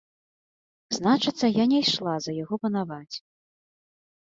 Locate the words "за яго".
2.27-2.55